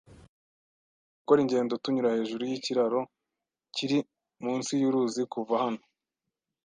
Tugomba 0.03 0.27
gukora 1.17 1.39
ingendo 1.43 1.73
tunyura 1.83 2.15
hejuru 2.17 2.43
yikiraro 2.51 2.99
kiri 3.75 3.97
munsi 4.43 4.71
yuruzi 4.81 5.21
kuva 5.33 5.55
hano. 5.63 5.81